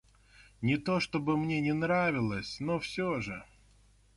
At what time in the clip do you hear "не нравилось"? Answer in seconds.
1.61-2.57